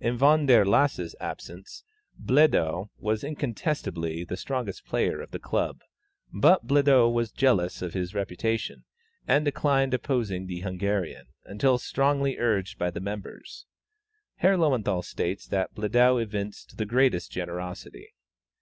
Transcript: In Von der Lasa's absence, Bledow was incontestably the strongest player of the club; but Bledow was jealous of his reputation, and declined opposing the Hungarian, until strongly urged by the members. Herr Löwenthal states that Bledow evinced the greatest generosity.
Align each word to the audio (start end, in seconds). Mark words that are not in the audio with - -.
In 0.00 0.16
Von 0.16 0.46
der 0.46 0.64
Lasa's 0.64 1.14
absence, 1.20 1.84
Bledow 2.18 2.88
was 2.96 3.22
incontestably 3.22 4.24
the 4.24 4.34
strongest 4.38 4.86
player 4.86 5.20
of 5.20 5.30
the 5.30 5.38
club; 5.38 5.82
but 6.32 6.66
Bledow 6.66 7.10
was 7.12 7.30
jealous 7.30 7.82
of 7.82 7.92
his 7.92 8.14
reputation, 8.14 8.84
and 9.26 9.44
declined 9.44 9.92
opposing 9.92 10.46
the 10.46 10.60
Hungarian, 10.60 11.26
until 11.44 11.76
strongly 11.76 12.38
urged 12.38 12.78
by 12.78 12.90
the 12.90 13.00
members. 13.00 13.66
Herr 14.36 14.56
Löwenthal 14.56 15.04
states 15.04 15.46
that 15.48 15.74
Bledow 15.74 16.16
evinced 16.16 16.78
the 16.78 16.86
greatest 16.86 17.30
generosity. 17.30 18.14